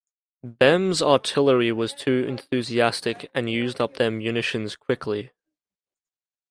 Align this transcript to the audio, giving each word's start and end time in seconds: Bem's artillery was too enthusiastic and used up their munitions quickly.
Bem's 0.43 0.99
artillery 1.03 1.71
was 1.71 1.93
too 1.93 2.25
enthusiastic 2.27 3.29
and 3.35 3.51
used 3.51 3.79
up 3.79 3.97
their 3.97 4.09
munitions 4.09 4.75
quickly. 4.75 5.29